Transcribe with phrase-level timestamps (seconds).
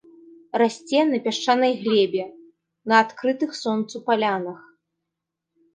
[0.61, 2.23] Расце на пясчанай глебе,
[2.93, 4.61] на адкрытых сонцу палянах.